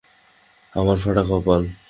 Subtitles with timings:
[0.73, 1.61] আমার ফাঁটা কপাল।